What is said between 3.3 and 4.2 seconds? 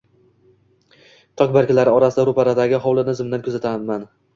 kuzataman